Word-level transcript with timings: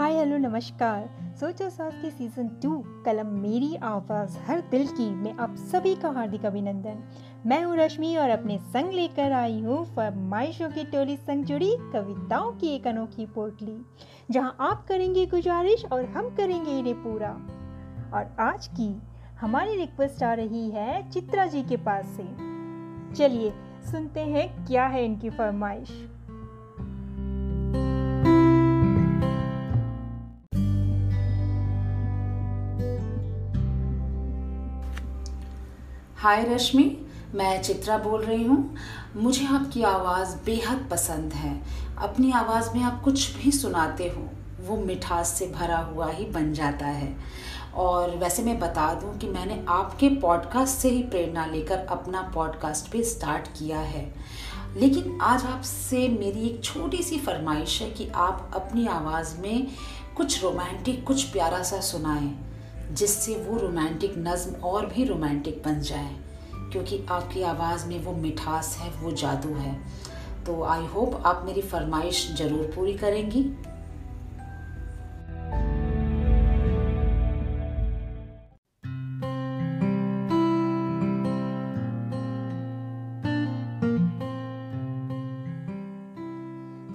हाय, 0.00 0.14
hello, 0.16 0.36
नमस्कार। 0.36 1.34
सोचो 1.40 1.70
सास 1.70 1.94
के 2.02 2.10
सीज़न 2.10 2.48
टू 2.48 2.84
कलम 3.04 3.26
मेरी 3.26 3.76
आवाज़, 3.76 4.38
हर 4.38 4.60
दिल 4.60 4.86
की, 4.86 5.10
में 5.10 5.32
आप 5.32 5.54
सभी 5.54 5.94
का 5.94 6.08
हार्दिक 6.08 6.46
अभिनंदन। 6.46 7.02
मैं 7.46 7.64
हूँ 7.64 7.76
रश्मि 7.76 8.16
और 8.16 8.30
अपने 8.30 8.58
संग 8.58 8.92
लेकर 8.92 9.32
आई 9.32 9.60
हूँ 9.60 9.84
फरमाइशों 9.84 10.70
की 10.70 10.84
टोली 10.84 11.16
संग 11.16 11.44
जुड़ी 11.44 11.76
कविताओं 11.92 12.52
की 12.52 12.68
एक 12.68 12.86
अनोखी 12.86 13.26
पोटली, 13.26 13.86
जहाँ 14.30 14.56
आप 14.60 14.86
करेंगे 14.86 15.26
गुजारिश 15.26 15.84
और 15.84 16.04
हम 16.04 16.34
करेंगे 16.34 16.78
इन्हें 16.78 16.94
पूरा। 16.94 17.30
और 18.14 18.36
आज 18.40 18.66
की 18.66 19.02
हमारी 19.40 19.76
रिक्वेस्ट 19.76 20.22
आ 20.22 20.32
रही 20.32 20.70
है 20.70 21.10
चित्रा 21.10 21.46
जी 21.46 21.62
के 21.62 21.76
पास 21.76 22.06
से। 22.06 22.24
चलिए, 23.14 23.52
सुनते 23.92 24.20
हैं 24.20 24.66
क्या 24.66 24.86
है 24.86 25.04
इनकी 25.04 25.30
फरमाइश। 25.30 26.19
हाय 36.22 36.44
रश्मि 36.44 37.06
मैं 37.34 37.62
चित्रा 37.62 37.98
बोल 37.98 38.22
रही 38.22 38.44
हूँ। 38.44 38.76
मुझे 39.16 39.46
आपकी 39.46 39.82
आवाज़ 39.82 40.36
बेहद 40.46 40.88
पसंद 40.90 41.32
है। 41.32 41.62
अपनी 41.98 42.32
आवाज़ 42.32 42.70
में 42.74 42.82
आप 42.82 43.02
कुछ 43.02 43.36
भी 43.36 43.52
सुनाते 43.52 44.04
हो, 44.04 44.28
वो 44.66 44.76
मिठास 44.76 45.28
से 45.28 45.46
भरा 45.46 45.78
हुआ 45.78 46.10
ही 46.10 46.24
बन 46.24 46.52
जाता 46.52 46.86
है। 46.86 47.16
और 47.74 48.16
वैसे 48.16 48.42
मैं 48.42 48.60
बता 48.60 48.94
दूँ 48.94 49.18
कि 49.18 49.28
मैंने 49.28 49.64
आपके 49.68 50.08
पॉडकास्ट 50.08 50.78
से 50.78 50.88
ही 50.88 51.02
प्रेरणा 51.02 51.46
लेकर 51.46 51.78
अपना 51.78 52.22
पॉडकास्ट 52.34 52.92
भी 52.92 53.04
स्टार्ट 53.04 53.48
किया 53.58 53.80
है। 53.80 54.14
लेकिन 54.76 55.18
आज 55.22 55.44
आपसे 55.44 56.08
मेरी 56.08 56.46
एक 56.46 56.64
छोटी 56.64 57.02
सी 57.02 57.18
फरमाइश 57.18 57.82
है 57.82 57.90
कि 57.90 58.08
आप 58.08 58.50
अपनी 58.54 58.86
आवाज़ 58.86 59.38
में 59.38 59.66
कुछ 60.16 60.42
रोमांटिक 60.42 61.06
कुछ 61.06 61.22
प्यारा 61.22 61.62
सा 61.62 61.80
सुनाएँ। 61.80 62.49
जिससे 62.92 63.34
वो 63.36 63.58
रोमांटिक 63.58 64.14
नज्म 64.18 64.60
और 64.62 64.86
भी 64.86 65.04
रोमांटिक 65.04 65.62
बन 65.66 65.80
जाए, 65.80 66.14
क्योंकि 66.72 67.04
आपकी 67.10 67.42
आवाज़ 67.42 67.86
में 67.88 67.98
वो 68.04 68.12
मिठास 68.12 68.76
है, 68.80 68.90
वो 69.00 69.10
जादू 69.12 69.54
है। 69.54 69.74
तो 70.46 70.62
आई 70.64 70.86
होप 70.86 71.22
आप 71.26 71.42
मेरी 71.46 71.62
फरमाइश 71.62 72.28
ज़रूर 72.38 72.72
पूरी 72.76 72.94
करेंगी। 72.94 73.42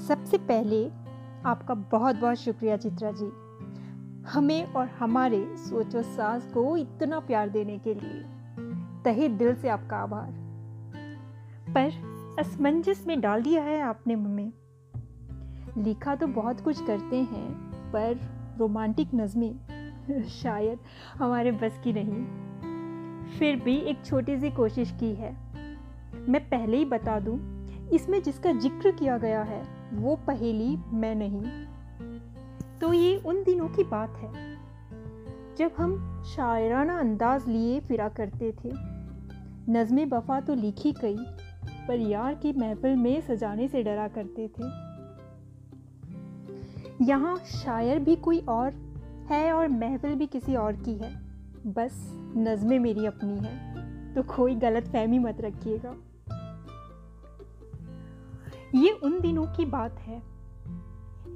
सबसे 0.07 0.37
पहले 0.39 0.85
आपका 1.45 1.73
बहुत 1.73 2.15
बहुत 2.15 2.37
शुक्रिया 2.37 2.77
चित्रा 2.77 3.11
जी। 3.11 3.31
हमें 4.27 4.73
और 4.73 4.87
हमारे 4.87 5.55
सोचो 5.57 6.01
सास 6.01 6.51
को 6.53 6.77
इतना 6.77 7.19
प्यार 7.19 7.49
देने 7.49 7.77
के 7.77 7.93
लिए। 7.93 8.25
तहे 9.03 9.29
दिल 9.29 9.55
से 9.55 9.69
आपका 9.69 9.97
आभार। 9.97 10.31
पर 11.69 11.91
असमंजस 12.39 13.03
में 13.07 13.21
डाल 13.21 13.41
दिया 13.41 13.63
है 13.63 13.81
आपने 13.81 14.15
मम्मी 14.15 14.53
लिखा 15.77 16.15
तो 16.15 16.27
बहुत 16.27 16.61
कुछ 16.61 16.85
करते 16.87 17.17
हैं, 17.17 17.51
पर 17.91 18.19
रोमांटिक 18.57 19.07
नज़में 19.15 19.55
शायद 20.23 20.79
हमारे 21.17 21.51
बस 21.51 21.81
की 21.83 21.93
नहीं। 21.93 22.45
फिर 23.39 23.55
भी 23.55 23.77
एक 23.77 24.05
छोटी 24.05 24.37
सी 24.37 24.51
कोशिश 24.51 24.91
की 24.91 25.13
है। 25.13 25.37
मैं 26.29 26.49
पहले 26.49 26.77
ही 26.77 26.85
बता 26.85 27.19
दूँ, 27.19 27.67
इसमें 27.89 28.23
जिसका 28.23 28.51
ज़िक्र 28.51 28.91
किया 28.91 29.17
गया 29.17 29.41
है, 29.43 29.67
वो 29.93 30.15
पहेली 30.15 30.77
मैं 30.93 31.15
नहीं। 31.15 31.74
तो 32.85 32.91
ये 32.93 33.15
उन 33.17 33.41
दिनों 33.43 33.67
की 33.67 33.83
बात 33.83 34.17
है, 34.17 34.31
जब 35.57 35.71
हम 35.77 36.23
शायराना 36.25 36.97
अंदाज 36.99 37.47
लिए 37.47 37.79
फिरा 37.79 38.09
करते 38.09 38.51
थे। 38.53 38.71
नज़म 39.71 40.03
वफा 40.09 40.39
तो 40.39 40.55
लिखी 40.55 40.91
गई, 40.91 41.15
पर 41.87 41.99
यार 41.99 42.35
की 42.35 42.51
महफिल 42.53 42.95
में 42.95 43.21
सजाने 43.21 43.67
से 43.67 43.81
डरा 43.83 44.07
करते 44.07 44.47
थे। 44.49 44.63
यहाँ 47.05 47.35
शायर 47.53 47.99
भी 47.99 48.15
कोई 48.15 48.39
और 48.49 48.73
है 49.29 49.51
और 49.53 49.67
महफिल 49.67 50.15
भी 50.15 50.27
किसी 50.27 50.55
और 50.55 50.75
की 50.75 50.93
है। 50.93 51.11
बस 51.73 51.99
नज़में 52.37 52.77
मेरी 52.79 53.05
अपनी 53.05 53.37
है 53.37 54.13
तो 54.13 54.23
कोई 54.35 54.55
गलत 54.57 54.87
फहमी 54.87 55.19
मत 55.19 55.41
रखिएगा। 55.41 55.95
ये 58.75 58.91
उन 59.03 59.19
दिनों 59.21 59.45
की 59.47 59.65
बात 59.65 59.99
है 59.99 60.21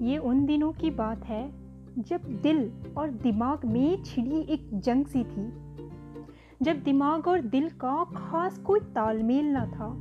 ये 0.01 0.17
उन 0.17 0.45
दिनों 0.45 0.71
की 0.71 0.91
बात 0.91 1.25
है 1.25 1.51
जब 1.97 2.21
दिल 2.41 2.71
और 2.97 3.09
दिमाग 3.09 3.65
में 3.65 4.03
छिड़ी 4.03 4.39
एक 4.39 4.69
जंग 4.73 5.05
सी 5.05 5.23
थी। 5.23 5.69
जब 6.61 6.83
दिमाग 6.83 7.27
और 7.27 7.41
दिल 7.41 7.69
का 7.69 8.03
खास 8.03 8.57
कोई 8.57 8.79
तालमेल 8.79 9.45
ना 9.45 9.65
था। 9.65 9.95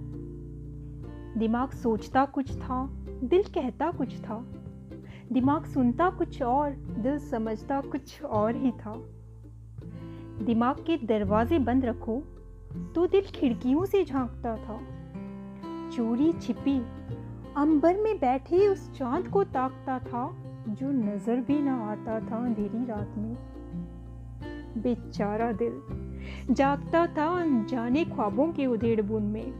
दिमाग 1.40 1.70
सोचता 1.70 2.24
कुछ 2.24 2.56
था, 2.56 2.86
दिल 3.24 3.42
कहता 3.42 3.90
कुछ 3.90 4.20
था। 4.20 4.46
दिमाग 5.32 5.64
सुनता 5.64 6.10
कुछ 6.10 6.42
और, 6.42 6.70
दिल 6.70 7.18
समझता 7.18 7.80
कुछ 7.80 8.22
और 8.22 8.56
ही 8.56 8.70
था। 8.70 8.94
दिमाग 10.44 10.76
के 10.76 10.96
दरवाजे 10.96 11.58
बंद 11.58 11.84
रखो 11.84 12.22
तो 12.94 13.06
दिल 13.06 13.22
खिड़कियों 13.22 13.84
से 13.84 14.04
झांकता 14.04 14.56
था। 14.56 14.80
चोरी 15.90 16.32
छिपी 16.32 16.82
अंबर 17.56 17.96
में 17.96 18.18
बैठे 18.18 18.68
उस 18.68 18.90
चाँद 18.98 19.28
को 19.28 19.44
ताकता 19.44 19.98
था, 19.98 20.36
जो 20.68 20.90
नज़र 20.90 21.36
भी 21.36 21.62
ना 21.62 21.74
आता 21.74 22.20
था 22.20 22.36
अंधेरी 22.36 22.84
रात 22.84 23.14
में। 23.18 23.36
बेचारा 24.82 25.52
दिल 25.52 26.54
जागता 26.54 27.06
था 27.06 27.26
अनजाने 27.40 28.04
ख्वाबों 28.04 28.52
के 28.52 28.66
उधेड़ 28.66 29.02
बुन 29.02 29.22
में। 29.22 29.52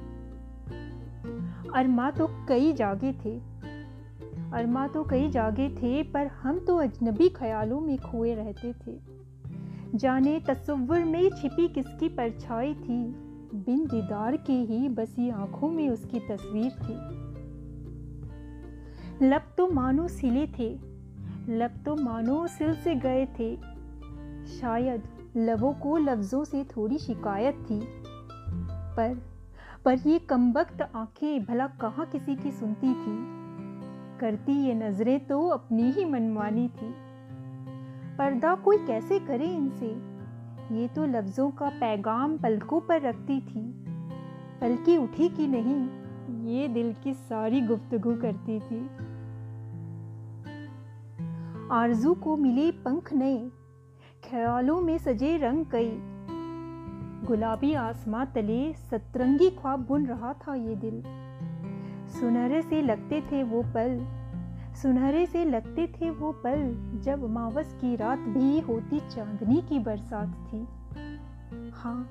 अरमा 1.74 2.10
तो 2.10 2.26
कई 2.48 2.72
जागे 2.72 3.12
थे, 3.12 3.36
अरमा 4.52 4.86
तो 4.86 5.04
कई 5.04 5.28
जागे 5.30 5.68
थे, 5.68 6.02
पर 6.02 6.26
हम 6.26 6.58
तो 6.58 6.76
अजनबी 6.76 7.28
ख्यालों 7.28 7.80
में 7.80 7.98
खोए 7.98 8.34
रहते 8.34 8.72
थे। 8.72 8.98
जाने 9.94 10.40
तस्वुर 10.40 11.04
में 11.04 11.30
छिपी 11.30 11.68
किसकी 11.68 12.08
परछाई 12.08 12.74
थी, 12.74 13.04
बिन 13.54 13.84
दीदार 13.84 14.36
के 14.36 14.52
ही 14.52 14.88
बसी 14.88 15.30
आँखों 15.30 15.70
में 15.70 15.88
उसकी 15.88 16.20
तस्वीर 16.20 16.70
थी। 16.70 17.27
लब 19.22 19.42
तो 19.58 19.70
मानो 19.70 20.08
सिले 20.08 20.46
थे 20.46 20.78
लब 21.48 21.70
तो 21.86 21.96
मानो 21.96 22.46
सिल 22.46 22.74
से 22.74 22.94
गए 22.94 23.26
थे। 23.26 23.56
शायद 24.46 25.02
लबों 25.36 25.72
को 25.72 25.96
लफ्ज़ों 25.96 26.44
से 26.44 26.64
थोड़ी 26.64 26.98
शिकायत 26.98 27.54
थी। 27.54 27.80
पर 28.96 29.22
पर 29.84 29.98
ये 29.98 30.18
कमबख्त 30.18 30.82
आँखें 30.94 31.44
भला 31.44 31.66
कहाँ 31.66 32.06
किसी 32.06 32.36
की 32.36 32.50
सुनती 32.50 32.94
थी? 32.94 33.38
करती 34.20 34.52
ये 34.52 34.74
नज़रें 34.74 35.26
तो 35.26 35.48
अपनी 35.48 35.90
ही 35.90 36.04
मनमानी 36.04 36.68
थी। 36.68 36.94
पर्दा 38.16 38.54
कोई 38.54 38.78
कैसे 38.78 39.18
करे 39.18 39.46
इनसे? 39.46 40.18
ये 40.76 40.88
तो 40.88 41.04
लफ्ज़ों 41.04 41.50
का 41.50 41.68
पैगाम 41.68 42.38
पलकों 42.38 42.80
पर 42.80 43.02
रखती 43.02 43.40
थी। 43.40 43.84
पलकी 44.60 44.96
उठी 44.96 45.28
कि 45.28 45.46
नहीं, 45.46 45.88
ये 46.46 46.68
दिल 46.68 46.94
की 47.04 47.14
सारी 47.14 47.60
गुफ्तगु 47.60 48.16
करती 48.16 48.60
थी। 48.60 49.07
आरज़ू 51.72 52.14
को 52.14 52.36
मिले 52.36 52.70
पंख 52.70 53.12
नए, 53.12 53.38
ख्यालों 54.24 54.80
में 54.80 54.98
सजे 54.98 55.36
रंग 55.36 55.64
कई। 55.66 55.90
गुलाबी 57.26 57.74
आसमां 57.74 58.26
तले 58.26 58.72
सतरंगी 58.72 59.50
ख्वाब 59.50 59.80
बुन 59.80 60.06
रहा 60.06 60.32
था 60.32 60.54
ये 60.54 60.76
दिल। 60.76 61.02
सुनहरे 62.08 62.62
से 62.62 62.82
लगते 62.82 63.20
थे 63.20 63.42
वो 63.42 63.62
पल, 63.62 63.98
सुनहरे 64.82 65.26
से 65.26 65.44
लगते 65.44 65.86
थे 65.86 66.10
वो 66.10 66.32
पल, 66.32 66.72
जब 67.04 67.28
मावस 67.30 67.72
की 67.72 67.96
रात 67.96 68.18
भी 68.18 68.60
होती 68.60 69.00
चांदनी 69.00 69.60
की 69.62 69.78
बरसात 69.78 70.28
थी। 70.28 70.66
हाँ 71.74 72.08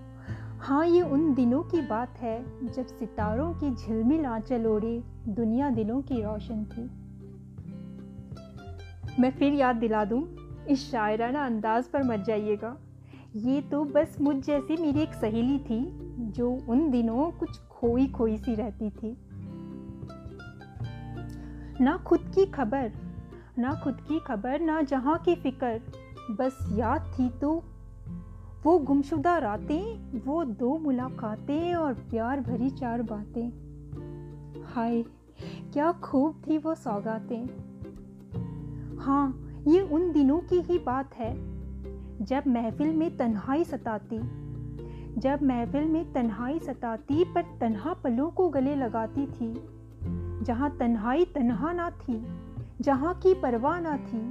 हाँ 0.60 0.86
ये 0.86 1.02
उन 1.02 1.34
दिनों 1.34 1.64
की 1.64 1.82
बात 1.82 2.20
है, 2.20 2.38
जब 2.68 2.86
सितारों 2.86 3.54
की 3.54 3.76
झिलमिल 3.76 4.26
आंचल 4.26 4.66
ओढ़े, 4.66 5.04
दुनिया 5.28 5.70
दिलों 5.70 6.02
की 6.02 6.22
रोशन 6.22 6.66
थी। 6.66 7.07
मैं 9.20 9.32
फिर 9.32 9.54
याद 9.54 9.76
दिला 9.76 10.06
दूँ, 10.06 10.28
इस 10.70 10.92
शायराना 10.92 11.46
अंदाज 11.46 11.88
पर 11.88 12.04
मत 12.04 12.20
जाइएगा। 12.20 12.78
ये 13.36 13.62
तो 13.62 13.84
बस 13.84 14.18
मुझ 14.22 14.46
जैसी 14.46 14.78
मेरी 14.78 15.00
एक 15.00 15.14
सहेली 15.14 15.60
थी, 15.60 15.98
जो 16.32 16.52
उन 16.70 16.92
दिनों 16.92 17.32
कुछ 17.32 17.60
खोई 17.60 18.08
खोई 18.08 18.38
सी 18.38 18.56
रहती 18.56 18.90
थी। 18.90 19.18
ना 21.82 21.98
खुद 21.98 22.20
की 22.36 22.46
खबर, 22.46 22.92
ना 23.58 23.74
खुद 23.84 24.02
की 24.02 24.20
खबर, 24.20 24.60
ना 24.60 24.82
जहाँ 24.82 25.18
की 25.18 25.36
फ़िक्र, 25.36 25.82
बस 26.32 26.70
याद 26.72 27.12
थी 27.20 27.30
तो। 27.30 27.64
वो 28.64 28.80
गुमशुदा 28.80 29.38
रातें, 29.38 30.20
वो 30.20 30.46
दो 30.46 30.78
मुलाकातें 30.78 31.76
और 31.76 31.94
प्यार 31.94 32.40
भरी 32.40 32.70
चार 32.70 33.02
बातें। 33.02 33.50
हाय, 34.64 35.04
क्या 35.74 35.92
खूब 35.92 36.42
थी 36.48 36.58
वो 36.58 36.76
सौगातें। 36.76 37.67
हाँ 39.00 39.48
ये 39.68 39.82
उन 39.82 40.12
दिनों 40.12 40.40
की 40.40 40.62
ही 40.62 40.80
बात 40.80 41.14
है, 41.14 41.34
जब 42.26 42.44
महफिल 42.48 42.96
में 42.96 43.18
तन्हाई 43.18 43.64
सताती। 43.64 44.20
जब 45.18 45.40
महफिल 45.44 45.86
में 45.86 46.14
तन्हाई 46.14 46.60
सताती, 46.60 47.24
पर 47.24 47.42
तन्हा 47.42 47.94
पलों 47.94 48.30
को 48.30 48.50
गले 48.50 48.76
लगाती 48.76 49.26
थी। 49.26 49.54
जहाँ 50.46 50.78
तन्हाई 50.78 51.26
तन्हा 51.26 51.72
ना 51.74 51.90
थी, 51.90 52.28
जहाँ 52.82 53.14
की 53.14 53.34
परवाह 53.34 53.80
ना 53.80 53.98
थी, 53.98 54.22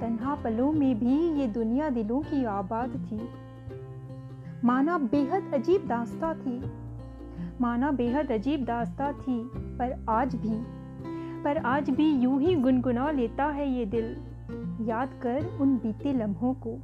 तन्हा 0.00 0.34
पलों 0.34 0.72
में 0.72 0.98
भी 0.98 1.40
ये 1.40 1.46
दुनिया 1.46 1.90
दिलों 1.90 2.20
की 2.20 2.44
आबाद 2.44 2.88
थी। 2.88 3.28
माना 4.66 4.98
बेहद 4.98 5.54
अजीब 5.54 5.86
दास्ता 5.86 6.34
थी, 6.34 6.62
माना 7.60 7.90
बेहद 7.90 8.32
अजीब 8.32 8.64
दास्ता 8.64 9.12
थी, 9.12 9.50
पर 9.54 10.04
आज 10.08 10.34
भी 10.36 10.83
पर 11.44 11.58
आज 11.58 11.90
भी 11.90 12.12
यूँ 12.12 12.42
ही 12.42 12.54
गुनगुना 12.54 13.10
लेता 13.10 13.44
है 13.44 13.70
ये 13.70 13.86
दिल। 13.86 14.16
याद 14.88 15.20
कर 15.22 15.58
उन 15.60 15.76
बीते 15.76 16.12
लम्हों 16.12 16.54
को। 16.54 16.78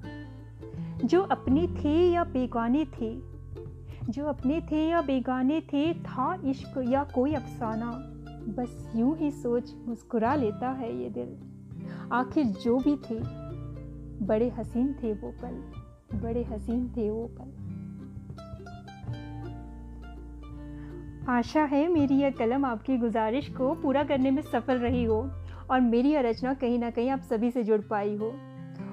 जो 1.06 1.22
अपने 1.22 1.66
थे 1.66 2.10
या 2.10 2.24
बेगाने 2.24 2.84
थे। 2.84 3.20
जो 4.08 4.26
अपने 4.26 4.60
थे 4.60 4.88
या 4.88 5.00
बेगाने 5.00 5.60
थे, 5.60 5.94
था 5.94 6.42
इश्क 6.44 6.84
या 6.88 7.04
कोई 7.04 7.34
अफसाना। 7.34 7.90
बस 8.52 8.92
यूँ 8.96 9.16
ही 9.16 9.30
सोच 9.30 9.74
मुस्कुरा 9.86 10.34
लेता 10.34 10.70
है 10.70 11.02
ये 11.02 11.10
दिल। 11.10 11.36
आखिर 12.12 12.46
जो 12.46 12.78
भी 12.78 12.96
थे, 12.96 13.20
बड़े 14.26 14.48
हसीन 14.48 14.92
थे 14.92 15.12
वो 15.12 15.30
पल। 15.30 15.72
बड़े 16.18 16.44
हसीन 16.44 16.88
थे 16.96 17.10
वो 17.10 17.30
पल। 17.40 17.59
आशा 21.30 21.64
है 21.64 21.88
मेरी 21.88 22.14
यह 22.14 22.30
कलम 22.30 22.64
आपकी 22.64 22.96
गुजारिश 22.96 23.48
को 23.48 23.74
पूरा 23.74 24.02
करने 24.04 24.30
में 24.30 24.42
सफल 24.42 24.78
रही 24.78 25.04
हो 25.04 25.30
और 25.70 25.80
मेरी 25.80 26.08
यह 26.08 26.20
रचना 26.20 26.54
कहीं 26.54 26.78
ना 26.78 26.90
कहीं 26.90 27.10
आप 27.10 27.20
सभी 27.20 27.50
से 27.50 27.62
जुड़ 27.62 27.80
पाई 27.80 28.16
हो। 28.16 28.32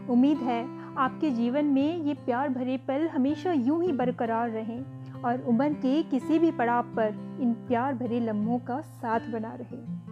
उम्मीद 0.10 0.38
है 0.38 0.62
आपके 0.98 1.30
जीवन 1.30 1.66
में 1.66 2.04
ये 2.04 2.14
प्यार 2.14 2.50
भरे 2.50 2.78
पल 2.78 3.08
हमेशा 3.08 3.52
यूँ 3.52 3.84
ही 3.84 3.92
बरकरार 3.92 4.50
रहें 4.50 4.82
और 5.22 5.42
उम्र 5.42 5.74
के 5.74 6.04
किसी 6.04 6.40
भी 6.40 6.52
पड़ाव 6.52 6.84
पर 6.84 7.38
इन 7.42 7.54
प्यार 7.54 7.94
भरे 7.94 8.20
लम्हों 8.20 8.60
का 8.60 8.82
साथ 8.82 9.20
बना 9.20 9.58
रहे। 9.62 10.08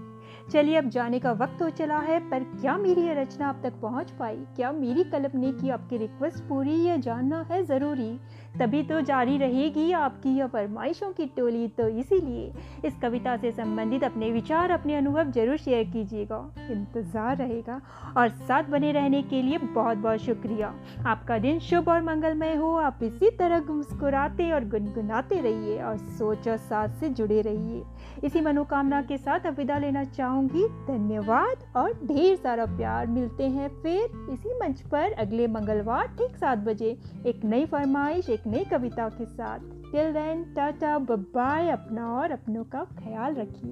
चलिए 0.51 0.75
अब 0.75 0.89
जाने 0.89 1.19
का 1.19 1.31
वक्त 1.31 1.61
हो 1.61 1.69
चला 1.69 1.99
है, 1.99 2.19
पर 2.29 2.43
क्या 2.43 2.77
मेरी 2.77 3.01
यह 3.01 3.13
रचना 3.13 3.47
आप 3.47 3.59
तक 3.63 3.73
पहुँच 3.81 4.11
पाई? 4.11 4.35
क्या 4.35 4.71
मेरी 4.71 5.03
कलम 5.03 5.39
ने 5.39 5.51
की 5.51 5.69
आपकी 5.69 5.97
रिक्वेस्ट 5.97 6.43
पूरी 6.43 6.73
ये 6.73 6.97
जानना 6.97 7.41
है 7.41 7.63
ज़रूरी? 7.63 8.19
तभी 8.59 8.81
तो 8.83 8.99
जारी 9.03 9.37
रहेगी 9.37 9.91
आपकी 9.93 10.29
यह 10.29 10.47
फरमाइशों 10.47 11.11
की 11.11 11.25
टोली। 11.37 11.67
तो 11.69 11.87
इसीलिए 11.89 12.51
इस 12.85 12.97
कविता 13.01 13.35
से 13.37 13.51
संबंधित 13.51 14.03
अपने 14.03 14.29
विचार, 14.31 14.71
अपने 14.71 14.95
अनुभव 14.95 15.31
ज़रूर 15.31 15.57
शेयर 15.57 15.83
कीजिएगा। 15.85 16.37
इंतज़ार 16.71 17.37
रहेगा 17.37 17.81
और 18.17 18.29
साथ 18.29 18.69
बने 18.69 18.91
रहने 18.91 19.21
के 19.23 19.41
लिए 19.41 19.57
बहुत 19.57 19.97
बहुत 19.97 20.19
शुक्रिया। 20.21 20.73
आपका 21.07 21.37
दिन 21.39 21.59
शुभ 21.61 21.89
और 21.89 22.01
मंगलमय 22.03 22.55
हो। 22.55 22.73
आप 22.77 22.99
इसी 23.03 23.29
तरह 23.31 23.63
मुस्कुराते 23.65 24.51
और 24.51 24.67
गुनगुनाते 24.69 25.39
रहिए 25.41 25.81
और 25.81 25.97
सोच 25.97 26.47
और 26.47 26.57
साथ 26.59 26.99
से 26.99 27.09
जुड़े 27.11 27.41
रहिए। 27.41 27.83
इसी 28.23 28.41
मनोकामना 28.41 29.01
के 29.01 29.17
साथ 29.17 29.45
अब 29.47 29.57
विदा 29.57 29.77
लेना 29.77 30.03
चाहूँगी। 30.05 30.67
धन्यवाद 30.87 31.65
और 31.77 31.93
ढेर 32.05 32.35
सारा 32.35 32.65
प्यार। 32.67 33.07
मिलते 33.07 33.47
हैं 33.49 33.69
फिर 33.81 34.31
इसी 34.33 34.53
मंच 34.59 34.81
पर 34.91 35.11
अगले 35.13 35.47
मंगलवार 35.49 36.07
ठीक 36.09 36.35
सात 36.37 36.57
बजे। 36.59 36.97
एक 37.25 37.43
नई 37.45 37.65
फरमाइश 37.65 38.29
नई 38.47 38.63
कविता 38.63 39.09
के 39.09 39.25
साथ। 39.25 39.59
टिल 39.91 40.13
देन 40.13 40.43
टाटा 40.55 40.97
बाय 40.97 41.69
अपना 41.69 42.15
और 42.15 42.31
अपनों 42.31 42.63
का 42.63 42.83
ख्याल 42.83 43.35
रखिए। 43.35 43.71